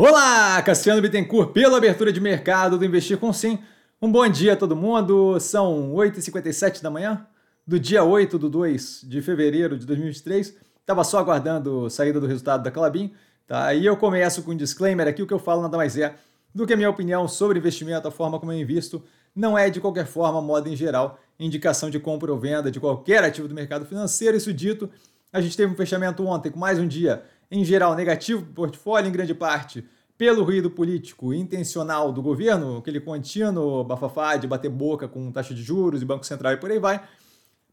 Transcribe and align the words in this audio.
Olá, 0.00 0.62
Cassiano 0.62 1.02
Bittencourt, 1.02 1.50
pela 1.50 1.76
abertura 1.76 2.12
de 2.12 2.20
mercado 2.20 2.78
do 2.78 2.84
Investir 2.84 3.18
com 3.18 3.32
Sim. 3.32 3.58
Um 4.00 4.12
bom 4.12 4.28
dia 4.28 4.52
a 4.52 4.56
todo 4.56 4.76
mundo, 4.76 5.40
são 5.40 5.92
8h57 5.92 6.80
da 6.80 6.88
manhã, 6.88 7.26
do 7.66 7.80
dia 7.80 8.04
8 8.04 8.38
de 8.38 8.48
2 8.48 9.00
de 9.08 9.20
fevereiro 9.20 9.76
de 9.76 9.84
2023. 9.84 10.54
Estava 10.80 11.02
só 11.02 11.18
aguardando 11.18 11.86
a 11.86 11.90
saída 11.90 12.20
do 12.20 12.28
resultado 12.28 12.62
da 12.62 12.70
Clabin, 12.70 13.12
tá? 13.44 13.74
E 13.74 13.84
eu 13.84 13.96
começo 13.96 14.44
com 14.44 14.52
um 14.52 14.56
disclaimer 14.56 15.08
aqui, 15.08 15.20
o 15.20 15.26
que 15.26 15.34
eu 15.34 15.38
falo 15.40 15.62
nada 15.62 15.76
mais 15.76 15.96
é 15.96 16.14
do 16.54 16.64
que 16.64 16.74
a 16.74 16.76
minha 16.76 16.90
opinião 16.90 17.26
sobre 17.26 17.58
investimento, 17.58 18.06
a 18.06 18.12
forma 18.12 18.38
como 18.38 18.52
eu 18.52 18.60
invisto, 18.60 19.02
não 19.34 19.58
é 19.58 19.68
de 19.68 19.80
qualquer 19.80 20.06
forma, 20.06 20.40
moda 20.40 20.68
em 20.68 20.76
geral, 20.76 21.18
indicação 21.40 21.90
de 21.90 21.98
compra 21.98 22.30
ou 22.30 22.38
venda 22.38 22.70
de 22.70 22.78
qualquer 22.78 23.24
ativo 23.24 23.48
do 23.48 23.54
mercado 23.54 23.84
financeiro. 23.84 24.36
Isso 24.36 24.52
dito, 24.52 24.88
a 25.32 25.40
gente 25.40 25.56
teve 25.56 25.72
um 25.72 25.76
fechamento 25.76 26.24
ontem 26.24 26.52
com 26.52 26.58
mais 26.60 26.78
um 26.78 26.86
dia 26.86 27.24
em 27.50 27.64
geral 27.64 27.94
negativo 27.94 28.42
para 28.42 28.50
o 28.50 28.54
portfólio, 28.54 29.08
em 29.08 29.12
grande 29.12 29.34
parte 29.34 29.84
pelo 30.18 30.42
ruído 30.42 30.68
político 30.68 31.32
intencional 31.32 32.12
do 32.12 32.20
governo, 32.20 32.78
aquele 32.78 32.98
contínuo 32.98 33.84
bafafá 33.84 34.36
de 34.36 34.48
bater 34.48 34.68
boca 34.68 35.06
com 35.06 35.30
taxa 35.30 35.54
de 35.54 35.62
juros 35.62 36.02
e 36.02 36.04
Banco 36.04 36.26
Central 36.26 36.54
e 36.54 36.56
por 36.56 36.68
aí 36.72 36.80
vai. 36.80 37.00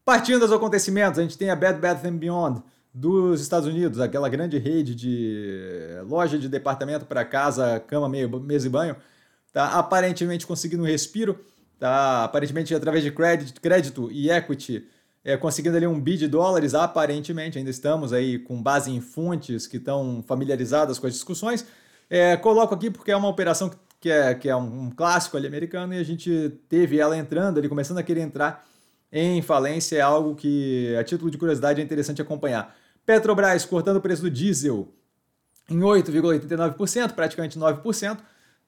Partindo 0.04 0.38
dos 0.38 0.52
acontecimentos, 0.52 1.18
a 1.18 1.22
gente 1.22 1.36
tem 1.36 1.50
a 1.50 1.56
Bed 1.56 1.80
Bath 1.80 2.04
and 2.04 2.16
Beyond 2.16 2.62
dos 2.94 3.40
Estados 3.40 3.68
Unidos, 3.68 3.98
aquela 3.98 4.28
grande 4.28 4.56
rede 4.58 4.94
de 4.94 6.00
loja 6.08 6.38
de 6.38 6.48
departamento 6.48 7.04
para 7.04 7.24
casa, 7.24 7.80
cama, 7.80 8.08
mesa 8.08 8.68
e 8.68 8.70
banho, 8.70 8.96
tá 9.52 9.76
aparentemente 9.78 10.46
conseguindo 10.46 10.84
um 10.84 10.86
respiro, 10.86 11.38
tá 11.80 12.24
aparentemente 12.24 12.72
através 12.72 13.02
de 13.02 13.10
crédito, 13.10 13.60
crédito 13.60 14.08
e 14.12 14.30
equity, 14.30 14.86
é, 15.26 15.36
conseguindo 15.36 15.76
ali 15.76 15.88
um 15.88 16.00
bi 16.00 16.16
de 16.16 16.28
dólares, 16.28 16.72
aparentemente, 16.72 17.58
ainda 17.58 17.68
estamos 17.68 18.12
aí 18.12 18.38
com 18.38 18.62
base 18.62 18.92
em 18.92 19.00
fontes 19.00 19.66
que 19.66 19.76
estão 19.76 20.22
familiarizadas 20.24 21.00
com 21.00 21.08
as 21.08 21.14
discussões. 21.14 21.66
É, 22.08 22.36
coloco 22.36 22.72
aqui 22.72 22.92
porque 22.92 23.10
é 23.10 23.16
uma 23.16 23.26
operação 23.26 23.68
que 24.00 24.08
é, 24.08 24.32
que 24.36 24.48
é 24.48 24.54
um, 24.54 24.88
clássico 24.88 25.36
ali 25.36 25.48
americano 25.48 25.92
e 25.94 25.98
a 25.98 26.04
gente 26.04 26.52
teve 26.68 27.00
ela 27.00 27.16
entrando 27.16 27.58
ali, 27.58 27.68
começando 27.68 27.98
a 27.98 28.04
querer 28.04 28.20
entrar 28.20 28.64
em 29.10 29.42
falência, 29.42 29.96
é 29.96 30.00
algo 30.00 30.36
que, 30.36 30.94
a 30.96 31.02
título 31.02 31.28
de 31.28 31.38
curiosidade, 31.38 31.80
é 31.80 31.84
interessante 31.84 32.22
acompanhar. 32.22 32.76
Petrobras 33.04 33.64
cortando 33.64 33.96
o 33.96 34.00
preço 34.00 34.22
do 34.22 34.30
diesel 34.30 34.94
em 35.68 35.80
8,89%, 35.80 37.14
praticamente 37.14 37.58
9%, 37.58 38.18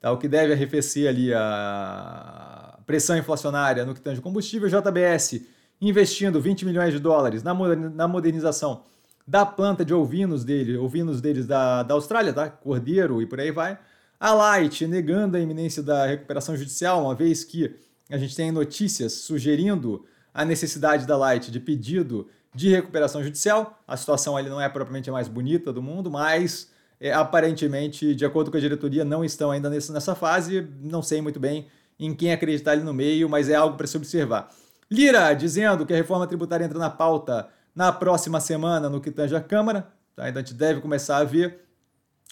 tá? 0.00 0.10
o 0.10 0.18
que 0.18 0.26
deve 0.26 0.54
arrefecer 0.54 1.08
ali 1.08 1.32
a 1.32 2.80
pressão 2.84 3.16
inflacionária 3.16 3.84
no 3.84 3.94
que 3.94 4.00
tange 4.00 4.20
combustível. 4.20 4.68
JBS 4.68 5.40
investindo 5.80 6.40
20 6.40 6.64
milhões 6.64 6.92
de 6.92 6.98
dólares 6.98 7.42
na 7.42 8.08
modernização 8.08 8.82
da 9.28 9.44
planta 9.44 9.84
de 9.84 9.92
ovinos 9.92 10.42
dele, 10.42 10.78
ovinos 10.78 11.20
deles 11.20 11.46
da, 11.46 11.82
da 11.82 11.92
Austrália, 11.92 12.32
tá? 12.32 12.48
Cordeiro 12.48 13.20
e 13.20 13.26
por 13.26 13.38
aí 13.38 13.50
vai. 13.50 13.78
A 14.18 14.32
Light 14.32 14.86
negando 14.86 15.36
a 15.36 15.40
iminência 15.40 15.82
da 15.82 16.06
recuperação 16.06 16.56
judicial, 16.56 17.04
uma 17.04 17.14
vez 17.14 17.44
que 17.44 17.76
a 18.10 18.16
gente 18.16 18.34
tem 18.34 18.50
notícias 18.50 19.12
sugerindo 19.12 20.04
a 20.32 20.46
necessidade 20.46 21.06
da 21.06 21.14
Light 21.16 21.50
de 21.50 21.60
pedido 21.60 22.26
de 22.54 22.70
recuperação 22.70 23.22
judicial. 23.22 23.78
A 23.86 23.98
situação 23.98 24.34
ali 24.34 24.48
não 24.48 24.60
é 24.60 24.68
propriamente 24.68 25.10
a 25.10 25.12
mais 25.12 25.28
bonita 25.28 25.72
do 25.74 25.82
mundo, 25.82 26.10
mas 26.10 26.70
é, 26.98 27.12
aparentemente, 27.12 28.14
de 28.14 28.24
acordo 28.24 28.50
com 28.50 28.56
a 28.56 28.60
diretoria, 28.60 29.04
não 29.04 29.22
estão 29.22 29.50
ainda 29.50 29.68
nessa, 29.68 29.92
nessa 29.92 30.14
fase. 30.14 30.66
Não 30.80 31.02
sei 31.02 31.20
muito 31.20 31.38
bem 31.38 31.66
em 32.00 32.14
quem 32.14 32.32
acreditar 32.32 32.72
ali 32.72 32.82
no 32.82 32.94
meio, 32.94 33.28
mas 33.28 33.50
é 33.50 33.54
algo 33.54 33.76
para 33.76 33.86
se 33.86 33.96
observar. 33.96 34.48
Lira 34.90 35.34
dizendo 35.34 35.84
que 35.84 35.92
a 35.92 35.96
reforma 35.96 36.26
tributária 36.26 36.64
entra 36.64 36.78
na 36.78 36.90
pauta 36.90 37.48
na 37.74 37.92
próxima 37.92 38.40
semana 38.40 38.88
no 38.88 39.00
que 39.00 39.10
tange 39.10 39.36
a 39.36 39.40
Câmara. 39.40 39.86
Tá? 40.16 40.28
Então 40.28 40.40
a 40.40 40.44
gente 40.44 40.54
deve 40.54 40.80
começar 40.80 41.18
a 41.18 41.24
ver 41.24 41.60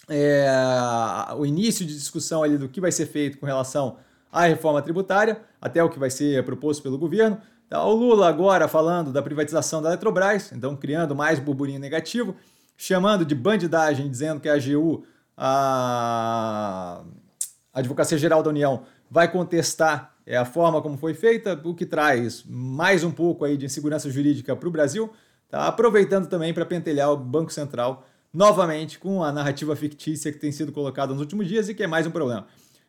é, 0.09 0.47
o 1.37 1.45
início 1.45 1.85
de 1.85 1.93
discussão 1.93 2.43
ali 2.43 2.57
do 2.57 2.67
que 2.67 2.81
vai 2.81 2.91
ser 2.91 3.05
feito 3.05 3.37
com 3.37 3.45
relação 3.45 3.97
à 4.31 4.45
reforma 4.45 4.81
tributária, 4.81 5.41
até 5.61 5.83
o 5.83 5.89
que 5.89 5.99
vai 5.99 6.09
ser 6.09 6.43
proposto 6.43 6.81
pelo 6.81 6.97
governo. 6.97 7.39
Tá? 7.69 7.83
O 7.83 7.93
Lula 7.93 8.27
agora 8.27 8.67
falando 8.67 9.11
da 9.11 9.21
privatização 9.21 9.81
da 9.81 9.89
Eletrobras, 9.89 10.51
então 10.51 10.75
criando 10.75 11.15
mais 11.15 11.39
burburinho 11.39 11.79
negativo, 11.79 12.35
chamando 12.75 13.25
de 13.25 13.35
bandidagem, 13.35 14.09
dizendo 14.09 14.39
que 14.39 14.49
a 14.49 14.53
AGU, 14.53 15.03
a 15.37 17.03
Advocacia 17.73 18.17
Geral 18.17 18.41
da 18.41 18.49
União, 18.49 18.83
vai 19.09 19.31
contestar 19.31 20.16
é, 20.27 20.35
a 20.35 20.43
forma 20.43 20.81
como 20.81 20.97
foi 20.97 21.13
feita, 21.13 21.59
o 21.63 21.73
que 21.73 21.85
traz 21.85 22.43
mais 22.45 23.01
um 23.05 23.11
pouco 23.11 23.45
aí 23.45 23.55
de 23.55 23.65
insegurança 23.65 24.11
jurídica 24.11 24.53
para 24.57 24.67
o 24.67 24.71
Brasil, 24.71 25.09
tá? 25.49 25.65
aproveitando 25.65 26.27
também 26.27 26.53
para 26.53 26.65
pentelhar 26.65 27.09
o 27.09 27.15
Banco 27.15 27.51
Central 27.51 28.05
novamente 28.33 28.99
com 28.99 29.23
a 29.23 29.31
narrativa 29.31 29.73
fictícia 29.73 30.29
que 30.29 30.37
tem 30.37 30.51
sido 30.51 30.73
colocada 30.73 31.13
nos 31.13 31.21
últimos 31.21 31.47
dias 31.47 31.69
e 31.69 31.73
que 31.73 31.81
é 31.81 31.87
mais 31.87 32.05
um 32.05 32.11
problema. 32.11 32.45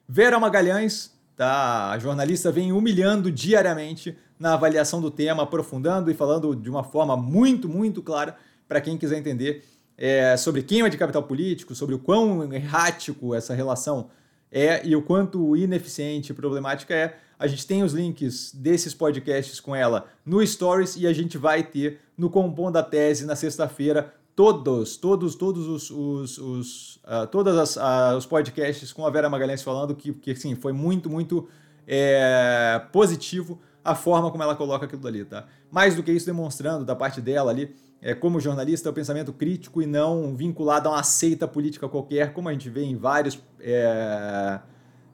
Vera 0.08 0.40
Magalhães, 0.40 1.12
tá? 1.36 1.92
a 1.92 1.98
jornalista, 2.00 2.50
vem 2.50 2.72
humilhando 2.72 3.30
diariamente 3.30 4.18
na 4.36 4.54
avaliação 4.54 5.00
do 5.00 5.10
tema, 5.10 5.44
aprofundando 5.44 6.10
e 6.10 6.14
falando 6.14 6.56
de 6.56 6.68
uma 6.68 6.82
forma 6.82 7.16
muito, 7.16 7.68
muito 7.68 8.02
clara 8.02 8.36
para 8.66 8.80
quem 8.80 8.98
quiser 8.98 9.16
entender 9.16 9.64
é, 9.96 10.36
sobre 10.36 10.62
queima 10.62 10.90
de 10.90 10.96
capital 10.96 11.22
político, 11.22 11.72
sobre 11.72 11.94
o 11.94 12.00
quão 12.00 12.52
errático 12.52 13.32
essa 13.32 13.54
relação 13.54 14.10
é 14.50 14.84
e 14.86 14.96
o 14.96 15.02
quanto 15.02 15.56
ineficiente 15.56 16.32
e 16.32 16.34
problemática 16.34 16.94
é. 16.94 17.16
A 17.38 17.46
gente 17.46 17.66
tem 17.66 17.82
os 17.82 17.92
links 17.92 18.52
desses 18.52 18.92
podcasts 18.94 19.60
com 19.60 19.74
ela 19.74 20.06
no 20.26 20.44
Stories 20.44 20.96
e 20.96 21.06
a 21.06 21.12
gente 21.12 21.38
vai 21.38 21.62
ter 21.62 22.00
no 22.16 22.28
Compondo 22.28 22.74
da 22.74 22.82
Tese 22.82 23.24
na 23.24 23.36
sexta-feira 23.36 24.12
todos, 24.34 24.96
todos, 24.96 25.34
todos 25.34 25.66
os, 25.66 25.90
os, 25.90 26.38
os 26.38 26.96
uh, 27.04 27.26
todas 27.30 27.56
as, 27.56 27.76
uh, 27.76 28.16
os 28.16 28.26
podcasts 28.26 28.92
com 28.92 29.06
a 29.06 29.10
Vera 29.10 29.28
Magalhães 29.28 29.62
falando 29.62 29.94
que, 29.94 30.12
que 30.12 30.34
sim, 30.34 30.54
foi 30.54 30.72
muito, 30.72 31.08
muito 31.08 31.48
é, 31.86 32.80
positivo 32.92 33.60
a 33.84 33.94
forma 33.94 34.30
como 34.30 34.42
ela 34.42 34.54
coloca 34.54 34.84
aquilo 34.84 35.06
ali, 35.06 35.24
tá? 35.24 35.46
Mais 35.70 35.94
do 35.94 36.02
que 36.02 36.12
isso, 36.12 36.26
demonstrando 36.26 36.84
da 36.84 36.94
parte 36.94 37.20
dela 37.20 37.50
ali, 37.50 37.74
é, 38.02 38.14
como 38.14 38.38
jornalista, 38.38 38.90
o 38.90 38.92
pensamento 38.92 39.32
crítico 39.32 39.80
e 39.80 39.86
não 39.86 40.36
vinculado 40.36 40.88
a 40.88 40.92
uma 40.92 41.02
seita 41.02 41.48
política 41.48 41.88
qualquer, 41.88 42.32
como 42.32 42.48
a 42.48 42.52
gente 42.52 42.68
vê 42.68 42.84
em 42.84 42.96
vários 42.96 43.40
é, 43.60 44.60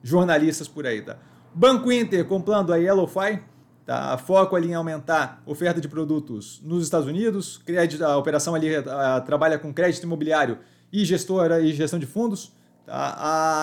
jornalistas 0.02 0.66
por 0.66 0.86
aí, 0.86 1.00
tá? 1.00 1.16
Banco 1.54 1.92
Inter 1.92 2.24
comprando 2.24 2.72
a 2.72 2.76
YellowFi, 2.76 3.38
tá? 3.86 4.18
Foco 4.18 4.56
ali 4.56 4.70
em 4.70 4.74
aumentar 4.74 5.40
oferta 5.46 5.80
de 5.80 5.86
produtos 5.86 6.60
nos 6.64 6.82
Estados 6.82 7.06
Unidos, 7.06 7.58
crédito, 7.64 8.04
a 8.04 8.16
operação 8.16 8.56
ali 8.56 8.74
a, 8.74 9.20
trabalha 9.20 9.56
com 9.56 9.72
crédito 9.72 10.02
imobiliário 10.02 10.58
e 10.92 11.04
gestora 11.04 11.60
e 11.60 11.72
gestão 11.72 11.98
de 11.98 12.06
fundos, 12.06 12.52
tá? 12.84 13.14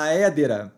A 0.06 0.16
Edera, 0.16 0.74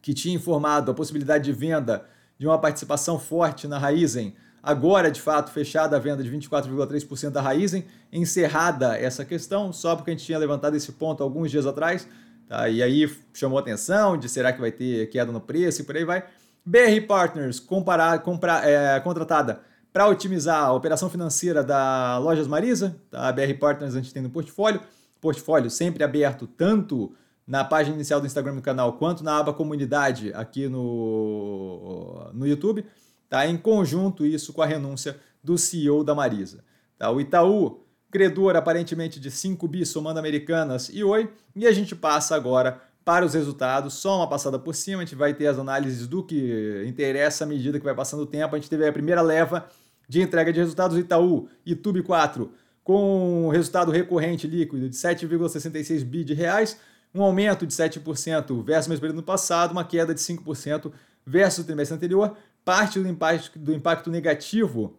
que 0.00 0.14
tinha 0.14 0.36
informado 0.36 0.92
a 0.92 0.94
possibilidade 0.94 1.44
de 1.44 1.52
venda 1.52 2.06
de 2.38 2.46
uma 2.46 2.58
participação 2.58 3.18
forte 3.18 3.66
na 3.66 3.76
Raizen, 3.76 4.32
agora 4.62 5.10
de 5.10 5.20
fato 5.20 5.50
fechada 5.50 5.96
a 5.96 5.98
venda 5.98 6.22
de 6.22 6.30
24,3% 6.30 7.30
da 7.30 7.40
Raizen, 7.42 7.84
encerrada 8.12 8.96
essa 8.96 9.24
questão, 9.24 9.72
só 9.72 9.96
porque 9.96 10.12
a 10.12 10.14
gente 10.14 10.24
tinha 10.24 10.38
levantado 10.38 10.76
esse 10.76 10.92
ponto 10.92 11.24
alguns 11.24 11.50
dias 11.50 11.66
atrás, 11.66 12.06
tá? 12.48 12.68
e 12.68 12.82
aí 12.82 13.10
chamou 13.34 13.58
atenção 13.58 14.16
de 14.16 14.28
será 14.28 14.52
que 14.52 14.60
vai 14.60 14.72
ter 14.72 15.08
queda 15.10 15.32
no 15.32 15.40
preço 15.40 15.82
e 15.82 15.84
por 15.84 15.96
aí 15.96 16.04
vai. 16.04 16.24
BR 16.64 17.06
Partners, 17.06 17.60
comparar, 17.60 18.18
comprar, 18.22 18.68
é, 18.68 18.98
contratada 19.00 19.60
para 19.92 20.08
otimizar 20.08 20.64
a 20.64 20.72
operação 20.72 21.08
financeira 21.08 21.62
da 21.62 22.18
Lojas 22.18 22.46
Marisa, 22.46 23.00
tá? 23.10 23.28
a 23.28 23.32
BR 23.32 23.54
Partners 23.58 23.94
a 23.94 23.98
gente 23.98 24.12
tem 24.12 24.22
no 24.22 24.28
portfólio, 24.28 24.80
portfólio 25.20 25.70
sempre 25.70 26.04
aberto 26.04 26.46
tanto 26.46 27.14
na 27.46 27.64
página 27.64 27.94
inicial 27.94 28.20
do 28.20 28.26
Instagram 28.26 28.56
do 28.56 28.62
canal, 28.62 28.94
quanto 28.94 29.22
na 29.22 29.38
aba 29.38 29.54
comunidade 29.54 30.32
aqui 30.34 30.68
no, 30.68 32.28
no 32.34 32.46
YouTube, 32.46 32.84
tá? 33.28 33.46
em 33.46 33.56
conjunto 33.56 34.26
isso 34.26 34.52
com 34.52 34.60
a 34.60 34.66
renúncia 34.66 35.16
do 35.42 35.56
CEO 35.56 36.02
da 36.02 36.14
Marisa. 36.14 36.64
Tá? 36.98 37.10
O 37.10 37.20
Itaú, 37.20 37.85
credor 38.10 38.56
aparentemente 38.56 39.18
de 39.20 39.30
5 39.30 39.66
bi 39.68 39.84
somando 39.84 40.18
Americanas 40.18 40.90
e 40.92 41.02
Oi, 41.02 41.30
e 41.54 41.66
a 41.66 41.72
gente 41.72 41.94
passa 41.94 42.34
agora 42.34 42.80
para 43.04 43.24
os 43.24 43.34
resultados, 43.34 43.94
só 43.94 44.16
uma 44.16 44.28
passada 44.28 44.58
por 44.58 44.74
cima, 44.74 45.02
a 45.02 45.04
gente 45.04 45.14
vai 45.14 45.32
ter 45.32 45.46
as 45.46 45.58
análises 45.58 46.08
do 46.08 46.24
que 46.24 46.84
interessa 46.86 47.44
à 47.44 47.46
medida 47.46 47.78
que 47.78 47.84
vai 47.84 47.94
passando 47.94 48.24
o 48.24 48.26
tempo, 48.26 48.56
a 48.56 48.58
gente 48.58 48.68
teve 48.68 48.86
a 48.86 48.92
primeira 48.92 49.22
leva 49.22 49.68
de 50.08 50.20
entrega 50.20 50.52
de 50.52 50.58
resultados 50.58 50.96
do 50.96 51.00
Itaú, 51.00 51.48
YouTube 51.64 52.02
4, 52.02 52.50
com 52.82 53.48
resultado 53.48 53.92
recorrente 53.92 54.48
líquido 54.48 54.88
de 54.88 54.96
7,66 54.96 56.04
bi 56.04 56.24
de 56.24 56.34
reais, 56.34 56.78
um 57.14 57.22
aumento 57.22 57.66
de 57.66 57.72
7% 57.72 58.64
versus 58.64 58.86
o 58.86 58.90
mesmo 58.90 59.00
período 59.00 59.16
no 59.16 59.22
passado, 59.22 59.72
uma 59.72 59.84
queda 59.84 60.12
de 60.12 60.20
5% 60.20 60.92
versus 61.24 61.64
o 61.64 61.66
trimestre 61.66 61.96
anterior, 61.96 62.36
parte 62.64 62.98
do 63.00 63.08
impacto, 63.08 63.58
do 63.58 63.72
impacto 63.72 64.10
negativo, 64.10 64.98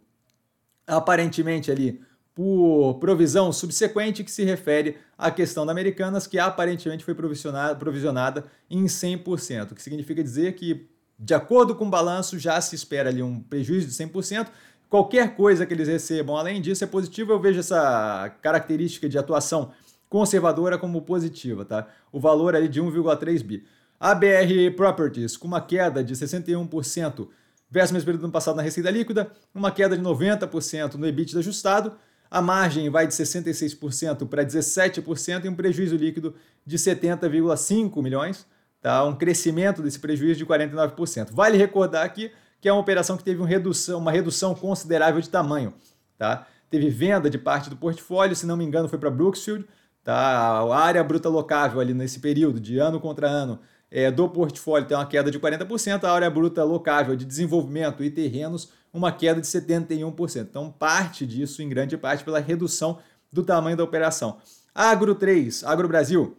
aparentemente 0.86 1.70
ali, 1.70 2.02
por 2.38 3.00
provisão 3.00 3.52
subsequente 3.52 4.24
que 4.24 4.30
se 4.30 4.44
refere 4.44 4.98
à 5.18 5.32
questão 5.32 5.66
da 5.66 5.72
Americanas, 5.72 6.28
que 6.28 6.38
aparentemente 6.38 7.04
foi 7.04 7.16
provisionada, 7.16 7.76
provisionada 7.76 8.46
em 8.70 8.86
100%, 8.86 9.72
o 9.72 9.76
que 9.76 9.82
significa 9.82 10.24
dizer 10.24 10.54
que, 10.54 10.88
de 11.18 11.34
acordo 11.34 11.74
com 11.74 11.88
o 11.88 11.90
balanço, 11.90 12.38
já 12.38 12.62
se 12.62 12.76
espera 12.76 13.10
ali 13.10 13.24
um 13.24 13.40
prejuízo 13.40 13.88
de 13.88 13.94
100%. 13.94 14.50
Qualquer 14.88 15.36
coisa 15.36 15.66
que 15.66 15.74
eles 15.74 15.88
recebam 15.88 16.38
além 16.38 16.62
disso 16.62 16.84
é 16.84 16.88
positivo. 16.88 17.32
Eu 17.32 17.40
vejo 17.40 17.60
essa 17.60 18.32
característica 18.40 19.10
de 19.10 19.18
atuação 19.18 19.72
conservadora 20.08 20.78
como 20.78 21.02
positiva, 21.02 21.66
tá? 21.66 21.88
O 22.12 22.20
valor 22.20 22.56
ali 22.56 22.68
de 22.68 22.80
1,3 22.80 23.42
bi. 23.42 23.66
A 24.00 24.14
BR 24.14 24.76
Properties 24.76 25.36
com 25.36 25.48
uma 25.48 25.60
queda 25.60 26.04
de 26.04 26.14
61% 26.14 27.30
versus 27.68 27.92
mesmo 27.92 28.06
período 28.06 28.22
do 28.22 28.26
ano 28.26 28.34
passado 28.34 28.56
na 28.56 28.62
receita 28.62 28.92
líquida, 28.92 29.32
uma 29.56 29.72
queda 29.72 29.98
de 29.98 30.04
90% 30.04 30.94
no 30.94 31.08
EBITDA 31.08 31.40
ajustado, 31.40 31.94
a 32.30 32.42
margem 32.42 32.90
vai 32.90 33.08
de 33.08 33.14
66% 33.14 34.28
para 34.28 34.46
17% 34.46 35.46
e 35.46 35.50
um 35.50 35.56
prejuízo 35.56 35.96
líquido 35.96 36.36
de 36.66 36.78
70,5 36.78 38.02
milhões, 38.02 38.46
tá? 38.82 39.04
Um 39.04 39.16
crescimento 39.16 39.82
desse 39.82 40.00
prejuízo 40.00 40.40
de 40.40 40.46
49%. 40.46 41.30
Vale 41.32 41.58
recordar 41.58 42.06
aqui 42.06 42.32
que 42.60 42.68
é 42.68 42.74
uma 42.74 42.82
operação 42.82 43.16
que 43.18 43.24
teve 43.24 43.40
uma 43.40 43.48
redução, 43.48 44.00
uma 44.00 44.12
redução 44.12 44.56
considerável 44.56 45.22
de 45.22 45.30
tamanho, 45.30 45.74
tá? 46.18 46.48
Teve 46.70 46.90
venda 46.90 47.30
de 47.30 47.38
parte 47.38 47.70
do 47.70 47.78
portfólio, 47.78 48.36
se 48.36 48.46
não 48.46 48.58
me 48.58 48.66
engano, 48.66 48.90
foi 48.90 49.00
para 49.00 49.10
Brooksfield, 49.10 49.66
tá? 50.04 50.14
A 50.14 50.78
área 50.78 51.04
bruta 51.04 51.30
locável 51.30 51.80
ali 51.80 51.94
nesse 51.94 52.20
período 52.20 52.60
de 52.60 52.78
ano 52.78 53.00
contra 53.00 53.28
ano 53.28 53.60
é, 53.90 54.12
do 54.12 54.28
portfólio 54.28 54.88
tem 54.88 54.98
uma 54.98 55.06
queda 55.06 55.32
de 55.32 55.40
40%, 55.40 56.04
a 56.04 56.12
área 56.12 56.30
bruta 56.30 56.64
locável 56.64 57.16
de 57.16 57.26
desenvolvimento 57.26 58.04
e 58.04 58.10
terrenos, 58.10 58.70
uma 58.98 59.12
queda 59.12 59.40
de 59.40 59.48
71%. 59.48 60.48
Então, 60.50 60.72
parte 60.72 61.26
disso, 61.26 61.62
em 61.62 61.70
grande 61.70 61.98
parte, 61.98 62.24
pela 62.24 62.40
redução 62.40 63.00
do 63.32 63.44
tamanho 63.44 63.78
da 63.78 63.84
operação. 63.84 64.38
Agro 64.74 65.16
3, 65.16 65.64
Agro 65.64 65.88
Brasil. 65.88 66.38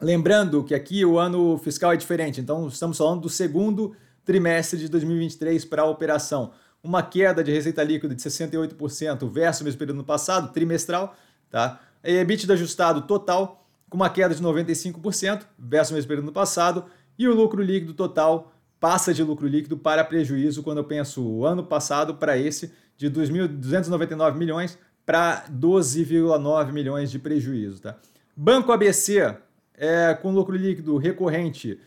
Lembrando 0.00 0.64
que 0.64 0.74
aqui 0.74 1.04
o 1.04 1.18
ano 1.18 1.56
fiscal 1.58 1.92
é 1.92 1.96
diferente, 1.96 2.40
então 2.40 2.66
estamos 2.66 2.98
falando 2.98 3.20
do 3.20 3.28
segundo 3.28 3.94
trimestre 4.24 4.78
de 4.78 4.88
2023 4.88 5.64
para 5.64 5.82
a 5.82 5.86
operação. 5.86 6.52
Uma 6.82 7.02
queda 7.02 7.44
de 7.44 7.52
receita 7.52 7.82
líquida 7.84 8.14
de 8.14 8.20
68% 8.20 9.30
versus 9.30 9.60
o 9.60 9.64
mesmo 9.64 9.78
período 9.78 9.98
no 9.98 10.04
passado, 10.04 10.52
trimestral, 10.52 11.14
tá? 11.50 11.80
EBITDA 12.02 12.54
ajustado 12.54 13.02
total 13.02 13.64
com 13.88 13.96
uma 13.96 14.10
queda 14.10 14.34
de 14.34 14.42
95% 14.42 15.42
versus 15.56 15.92
o 15.92 15.94
mesmo 15.94 16.08
período 16.08 16.26
no 16.26 16.32
passado, 16.32 16.86
e 17.18 17.28
o 17.28 17.34
lucro 17.34 17.62
líquido 17.62 17.94
total 17.94 18.51
passa 18.82 19.14
de 19.14 19.22
lucro 19.22 19.46
líquido 19.46 19.78
para 19.78 20.02
prejuízo 20.02 20.60
quando 20.60 20.78
eu 20.78 20.84
penso 20.84 21.24
o 21.24 21.46
ano 21.46 21.62
passado 21.62 22.16
para 22.16 22.36
esse 22.36 22.72
de 22.96 23.08
2.299 23.08 24.34
milhões 24.34 24.76
para 25.06 25.44
12,9 25.48 26.72
milhões 26.72 27.08
de 27.08 27.20
prejuízo. 27.20 27.80
Tá? 27.80 27.96
Banco 28.36 28.72
ABC 28.72 29.36
é, 29.74 30.14
com 30.20 30.32
lucro 30.32 30.56
líquido 30.56 30.96
recorrente 30.96 31.78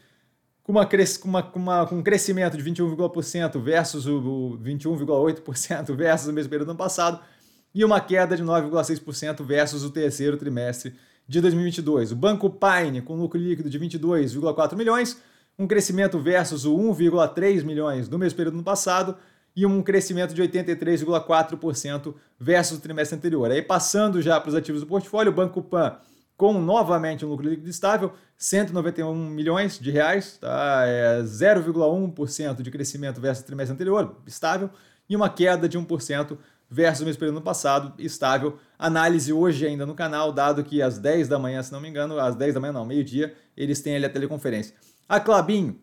com, 0.64 0.72
uma, 0.72 0.86
com, 0.86 1.28
uma, 1.28 1.44
com, 1.44 1.60
uma, 1.60 1.86
com 1.86 1.96
um 1.98 2.02
crescimento 2.02 2.56
de 2.56 2.64
21,% 2.64 3.62
versus 3.62 4.08
o 4.08 4.58
21,8% 4.64 5.92
versus 5.98 6.30
o 6.30 6.34
mesmo 6.34 6.50
período 6.50 6.68
do 6.68 6.72
ano 6.72 6.78
passado 6.78 7.20
e 7.74 7.84
uma 7.84 8.00
queda 8.00 8.38
de 8.38 8.44
9,6% 8.44 9.44
versus 9.44 9.84
o 9.84 9.90
terceiro 9.90 10.38
trimestre 10.38 10.96
de 11.28 11.42
2022. 11.42 12.14
O 12.14 12.16
Banco 12.16 12.50
Pine, 12.50 13.02
com 13.02 13.18
lucro 13.18 13.38
líquido 13.38 13.70
de 13.70 13.78
22,4 13.78 14.78
milhões, 14.78 15.22
um 15.58 15.68
crescimento 15.68 16.20
versus 16.20 16.66
o 16.66 16.76
1,3 16.76 17.64
milhões 17.64 18.08
do 18.08 18.20
mesmo 18.20 18.38
período 18.38 18.58
no 18.58 18.64
passado 18.64 19.16
e 19.56 19.66
um 19.66 19.82
crescimento 19.82 20.34
de 20.34 20.42
83,4% 20.42 22.14
versus 22.40 22.78
o 22.78 22.82
trimestre 22.82 23.18
anterior. 23.18 23.50
Aí 23.50 23.62
passando 23.62 24.22
já 24.22 24.40
para 24.40 24.50
os 24.50 24.56
ativos 24.56 24.82
do 24.82 24.88
portfólio, 24.88 25.32
o 25.32 25.36
Banco 25.36 25.62
Pan 25.62 25.98
com 26.38 26.54
novamente 26.60 27.26
um 27.26 27.30
lucro 27.30 27.48
líquido 27.48 27.70
estável, 27.70 28.14
191 28.38 29.16
milhões 29.30 29.80
de 29.80 29.90
reais, 29.90 30.38
tá? 30.38 30.84
é 30.86 31.22
0,1% 31.24 32.62
de 32.62 32.72
crescimento 32.72 33.22
versus 33.22 33.44
o 33.44 33.46
trimestre 33.46 33.74
anterior, 33.74 34.18
estável, 34.28 34.70
e 35.10 35.16
uma 35.16 35.30
queda 35.30 35.70
de 35.70 35.80
1% 35.80 36.38
versus 36.70 37.02
o 37.02 37.06
mesmo 37.06 37.20
período 37.20 37.36
no 37.36 37.42
passado, 37.42 37.94
estável. 37.98 38.58
Análise 38.78 39.32
hoje 39.32 39.66
ainda 39.66 39.86
no 39.86 39.96
canal, 39.96 40.32
dado 40.32 40.64
que 40.64 40.82
às 40.82 40.98
10 40.98 41.30
da 41.30 41.40
manhã, 41.40 41.62
se 41.64 41.72
não 41.72 41.80
me 41.80 41.88
engano, 41.88 42.20
às 42.20 42.36
10 42.36 42.56
da 42.56 42.60
manhã 42.60 42.74
não, 42.74 42.86
meio-dia, 42.86 43.34
eles 43.56 43.80
têm 43.82 43.96
ali 43.96 44.06
a 44.06 44.10
teleconferência. 44.10 44.76
A 45.08 45.20
Clabin, 45.20 45.80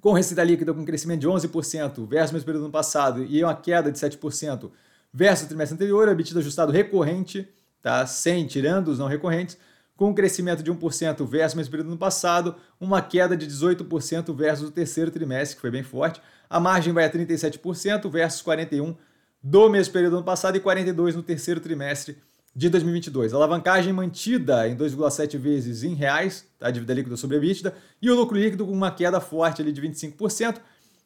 com 0.00 0.12
receita 0.12 0.44
líquida 0.44 0.72
com 0.72 0.84
crescimento 0.84 1.20
de 1.20 1.26
11% 1.26 2.06
versus 2.06 2.30
o 2.30 2.34
mesmo 2.34 2.46
período 2.46 2.66
no 2.66 2.70
passado 2.70 3.24
e 3.24 3.42
uma 3.42 3.56
queda 3.56 3.90
de 3.90 3.98
7% 3.98 4.70
versus 5.12 5.46
o 5.46 5.48
trimestre 5.48 5.74
anterior, 5.74 6.08
EBITDA 6.08 6.38
ajustado 6.38 6.70
recorrente, 6.70 7.48
tá? 7.82 8.06
sem 8.06 8.46
tirando 8.46 8.86
os 8.88 9.00
não 9.00 9.08
recorrentes, 9.08 9.58
com 9.96 10.10
um 10.10 10.14
crescimento 10.14 10.62
de 10.62 10.72
1% 10.72 11.26
versus 11.26 11.54
o 11.54 11.56
mesmo 11.56 11.70
período 11.72 11.90
no 11.90 11.98
passado, 11.98 12.54
uma 12.78 13.02
queda 13.02 13.36
de 13.36 13.48
18% 13.48 14.32
versus 14.32 14.68
o 14.68 14.70
terceiro 14.70 15.10
trimestre, 15.10 15.56
que 15.56 15.60
foi 15.60 15.70
bem 15.72 15.82
forte. 15.82 16.22
A 16.48 16.60
margem 16.60 16.92
vai 16.92 17.04
a 17.04 17.10
37% 17.10 18.08
versus 18.08 18.42
41% 18.44 18.96
do 19.42 19.68
mesmo 19.68 19.92
período 19.92 20.12
do 20.12 20.16
ano 20.18 20.24
passado 20.24 20.56
e 20.56 20.60
42 20.60 21.16
no 21.16 21.22
terceiro 21.22 21.60
trimestre 21.60 22.16
de 22.56 22.70
2022. 22.70 23.34
A 23.34 23.36
alavancagem 23.36 23.92
mantida 23.92 24.66
em 24.66 24.74
2,7 24.74 25.36
vezes 25.36 25.82
em 25.82 25.92
reais, 25.92 26.46
a 26.58 26.70
dívida 26.70 26.94
líquida 26.94 27.14
sobre 27.14 27.36
a 27.36 27.38
EBITDA, 27.38 27.74
e 28.00 28.10
o 28.10 28.14
lucro 28.14 28.34
líquido 28.34 28.64
com 28.64 28.72
uma 28.72 28.90
queda 28.90 29.20
forte 29.20 29.60
ali 29.60 29.70
de 29.70 29.82
25% 29.82 30.56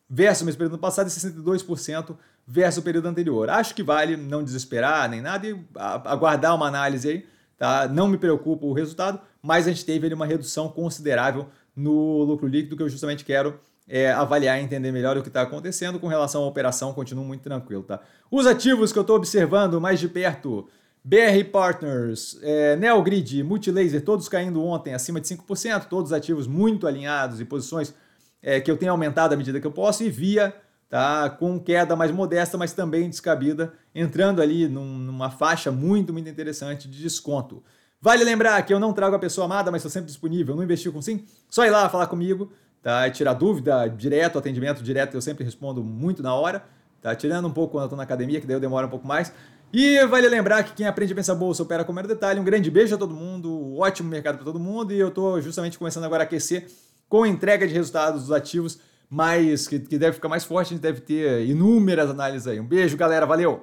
versus 0.09 0.43
o 0.43 0.45
mesmo 0.45 0.59
período 0.59 0.79
passado 0.79 1.09
e 1.09 1.11
62% 1.11 2.17
versus 2.47 2.79
o 2.79 2.83
período 2.83 3.09
anterior. 3.09 3.51
Acho 3.51 3.75
que 3.75 3.83
vale 3.83 4.17
não 4.17 4.45
desesperar 4.45 5.11
nem 5.11 5.21
nada 5.21 5.49
e 5.49 5.59
aguardar 5.75 6.55
uma 6.55 6.69
análise 6.69 7.09
aí, 7.09 7.27
tá? 7.59 7.89
Não 7.89 8.07
me 8.07 8.17
preocupa 8.17 8.65
o 8.65 8.73
resultado, 8.73 9.21
mas 9.43 9.67
a 9.67 9.71
gente 9.71 9.85
teve 9.85 10.07
ali 10.07 10.15
uma 10.15 10.27
redução 10.27 10.69
considerável 10.69 11.49
no 11.75 12.23
lucro 12.23 12.47
líquido 12.47 12.77
que 12.77 12.83
eu 12.83 12.89
justamente 12.89 13.25
quero 13.25 13.59
é, 13.89 14.13
avaliar 14.13 14.61
e 14.61 14.63
entender 14.63 14.93
melhor 14.93 15.17
o 15.19 15.23
que 15.23 15.29
está 15.29 15.43
acontecendo 15.43 15.99
com 15.99 16.07
relação 16.07 16.45
à 16.45 16.47
operação, 16.47 16.93
continuo 16.93 17.25
muito 17.25 17.43
tranquilo, 17.43 17.83
tá? 17.83 17.99
Os 18.31 18.47
ativos 18.47 18.93
que 18.93 18.99
eu 18.99 19.03
estou 19.03 19.17
observando 19.17 19.81
mais 19.81 19.99
de 19.99 20.09
perto, 20.09 20.69
BR 21.05 21.45
Partners, 21.51 22.39
é, 22.43 22.77
Neogrid, 22.77 23.43
Multilaser, 23.43 24.05
todos 24.05 24.29
caindo 24.29 24.63
ontem 24.63 24.95
acima 24.95 25.21
de 25.21 25.29
5%, 25.29 25.87
todos 25.87 26.13
ativos 26.13 26.47
muito 26.47 26.87
alinhados 26.87 27.41
e 27.41 27.45
posições 27.45 27.95
é, 28.43 28.61
que 28.61 28.71
eu 28.71 28.77
tenho 28.77 28.93
aumentado 28.93 29.33
à 29.33 29.37
medida 29.37 29.61
que 29.61 29.67
eu 29.67 29.73
posso, 29.73 30.05
e 30.05 30.11
Via, 30.11 30.55
tá, 30.89 31.31
com 31.31 31.59
queda 31.59 31.97
mais 31.97 32.11
modesta, 32.11 32.59
mas 32.59 32.73
também 32.73 33.09
descabida, 33.09 33.73
entrando 33.95 34.43
ali 34.43 34.69
num, 34.69 34.99
numa 34.99 35.31
faixa 35.31 35.71
muito, 35.71 36.13
muito 36.13 36.29
interessante 36.29 36.89
de 36.89 37.03
desconto. 37.03 37.63
Vale 38.01 38.25
lembrar 38.25 38.61
que 38.63 38.73
eu 38.73 38.81
não 38.81 38.93
trago 38.93 39.17
a 39.17 39.19
pessoa 39.19 39.45
amada, 39.45 39.71
mas 39.71 39.81
estou 39.81 39.91
sempre 39.91 40.09
disponível 40.09 40.57
no 40.57 40.63
Investir 40.63 40.91
com 40.93 41.03
Sim. 41.03 41.25
Só 41.49 41.67
ir 41.67 41.71
lá 41.71 41.89
falar 41.89 42.07
comigo 42.07 42.51
tá? 42.83 43.09
Tirar 43.11 43.35
dúvida 43.35 43.89
direto, 43.89 44.39
atendimento 44.39 44.83
direto, 44.83 45.15
eu 45.15 45.21
sempre 45.21 45.45
respondo 45.45 45.83
muito 45.83 46.23
na 46.23 46.35
hora, 46.35 46.65
tá? 47.01 47.15
Tirando 47.15 47.49
um 47.49 47.53
pouco 47.53 47.73
quando 47.73 47.85
eu 47.85 47.91
tô 47.91 47.97
na 47.97 48.03
academia, 48.03 48.41
que 48.41 48.47
daí 48.47 48.57
eu 48.57 48.61
demoro 48.61 48.87
um 48.87 48.91
pouco 48.91 49.07
mais. 49.07 49.33
E 49.73 50.05
vale 50.07 50.29
lembrar 50.29 50.65
que 50.65 50.73
quem 50.73 50.87
aprende 50.87 51.13
a 51.13 51.17
pensar 51.17 51.35
bolsa 51.35 51.63
opera 51.63 51.85
com 51.85 51.93
mero 51.93 52.09
detalhe. 52.09 52.41
Um 52.41 52.45
grande 52.45 52.71
beijo 52.71 52.95
a 52.95 52.99
todo 52.99 53.15
mundo, 53.15 53.77
ótimo 53.79 54.09
mercado 54.09 54.37
para 54.37 54.45
todo 54.45 54.59
mundo. 54.59 54.93
E 54.93 54.99
eu 54.99 55.11
tô 55.11 55.41
justamente 55.41 55.79
começando 55.79 56.05
agora 56.05 56.25
a 56.25 56.27
aquecer 56.27 56.67
com 57.09 57.27
entrega 57.27 57.67
de 57.67 57.75
resultados 57.75 58.23
dos 58.23 58.33
ativos, 58.33 58.79
mais 59.09 59.67
que, 59.67 59.81
que 59.81 59.99
deve 59.99 60.15
ficar 60.15 60.29
mais 60.29 60.45
forte. 60.45 60.69
A 60.69 60.71
gente 60.75 60.83
deve 60.83 61.01
ter 61.01 61.47
inúmeras 61.47 62.11
análises 62.11 62.47
aí. 62.47 62.61
Um 62.61 62.67
beijo, 62.67 62.97
galera, 62.97 63.27
valeu! 63.27 63.59